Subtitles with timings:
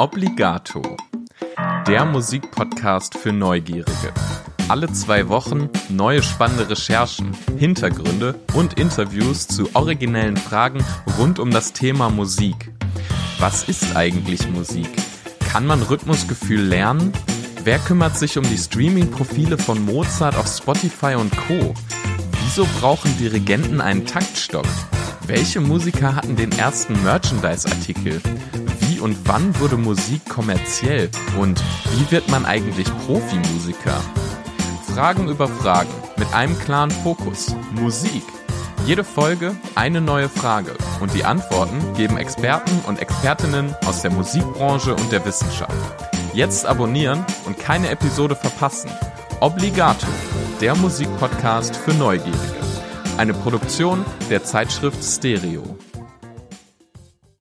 [0.00, 0.96] Obligato.
[1.86, 4.14] Der Musikpodcast für Neugierige.
[4.66, 10.82] Alle zwei Wochen neue spannende Recherchen, Hintergründe und Interviews zu originellen Fragen
[11.18, 12.72] rund um das Thema Musik.
[13.40, 14.88] Was ist eigentlich Musik?
[15.52, 17.12] Kann man Rhythmusgefühl lernen?
[17.64, 21.74] Wer kümmert sich um die Streaming-Profile von Mozart auf Spotify und Co?
[22.42, 24.64] Wieso brauchen Dirigenten einen Taktstock?
[25.26, 28.22] Welche Musiker hatten den ersten Merchandise-Artikel?
[29.00, 31.10] Und wann wurde Musik kommerziell?
[31.38, 34.00] Und wie wird man eigentlich Profimusiker?
[34.94, 37.54] Fragen über Fragen mit einem klaren Fokus.
[37.72, 38.22] Musik.
[38.86, 44.94] Jede Folge eine neue Frage und die Antworten geben Experten und Expertinnen aus der Musikbranche
[44.94, 45.72] und der Wissenschaft.
[46.34, 48.90] Jetzt abonnieren und keine Episode verpassen.
[49.40, 50.06] Obligato,
[50.60, 52.60] der Musikpodcast für Neugierige.
[53.16, 55.76] Eine Produktion der Zeitschrift Stereo.